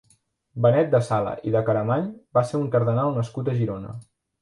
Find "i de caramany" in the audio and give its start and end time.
1.51-2.09